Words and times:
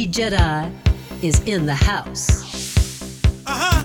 Mighty 0.00 0.12
Jedi 0.12 0.72
is 1.22 1.40
in 1.40 1.66
the 1.66 1.74
house. 1.74 3.22
Uh 3.46 3.84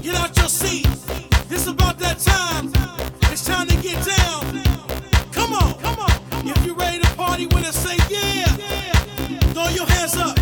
Get 0.00 0.16
out 0.16 0.36
your 0.36 0.48
seat. 0.48 0.88
It's 1.48 1.68
about 1.68 1.96
that 2.00 2.18
time. 2.18 2.72
It's 3.30 3.44
time 3.44 3.68
to 3.68 3.76
get 3.76 4.04
down. 4.04 4.64
Come 5.30 5.52
on. 5.52 5.74
Come 5.74 6.00
on. 6.00 6.10
If 6.44 6.66
you're 6.66 6.74
ready 6.74 6.98
to 6.98 7.08
party 7.14 7.46
with 7.46 7.64
us, 7.64 7.76
say 7.76 7.98
yeah. 8.10 8.46
Throw 9.54 9.68
your 9.68 9.86
hands 9.86 10.16
up. 10.16 10.41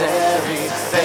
necessary. 0.00 0.97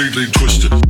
completely 0.00 0.32
twisted. 0.32 0.89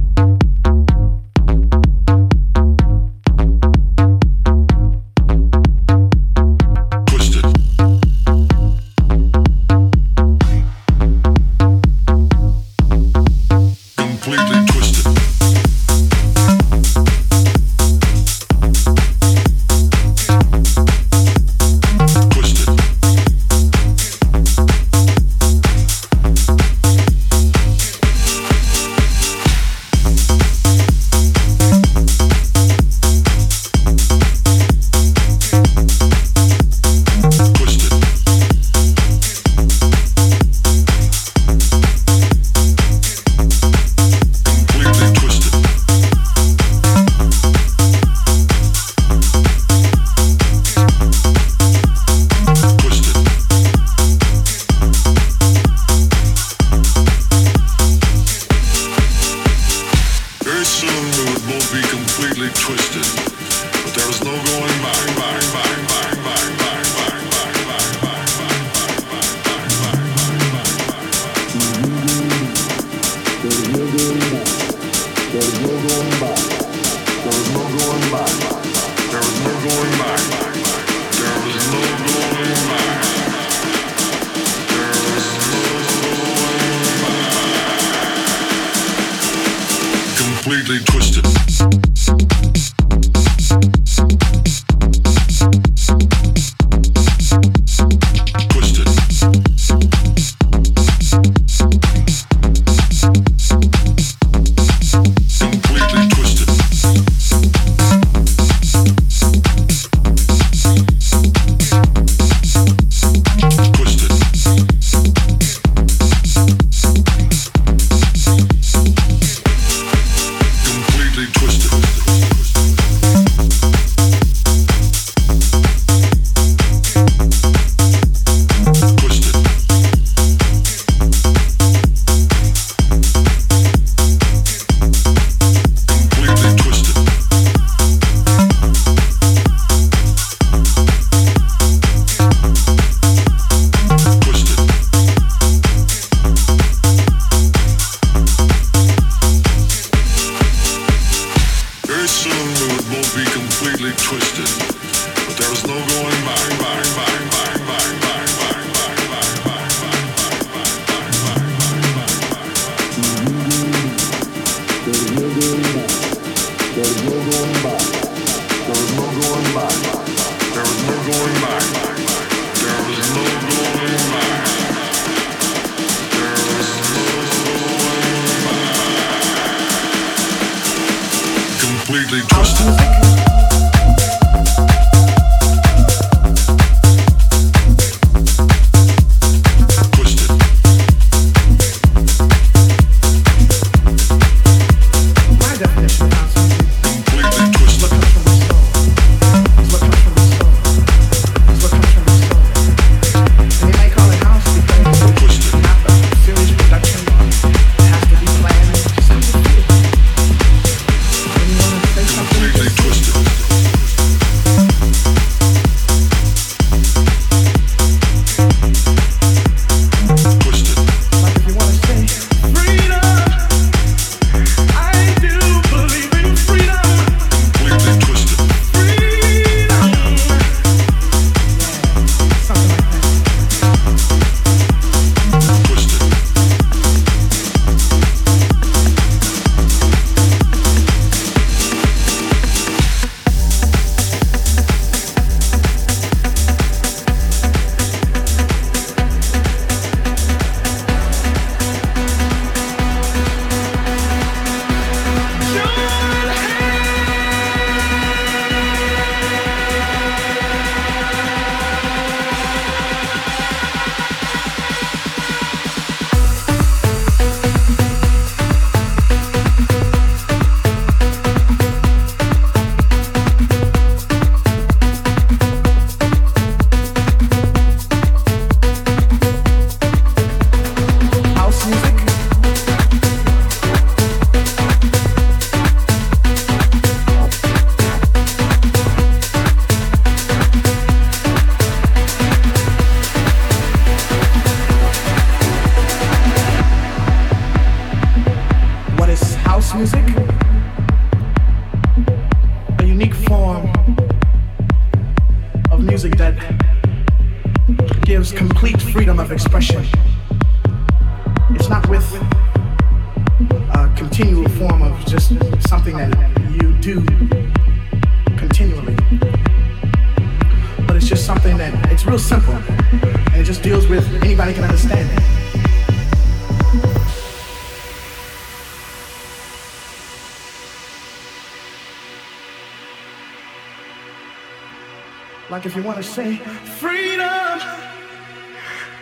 Like 335.51 335.67
if 335.67 335.75
you 335.75 335.83
want 335.83 335.97
to 335.97 336.03
say, 336.05 336.37
freedom, 336.79 337.59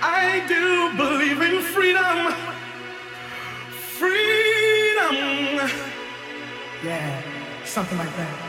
I 0.01 0.42
do 0.49 0.96
believe 0.96 1.42
in 1.42 1.61
freedom. 1.61 2.32
Freedom. 3.99 5.14
Yeah, 6.82 7.22
something 7.64 7.99
like 7.99 8.16
that. 8.16 8.47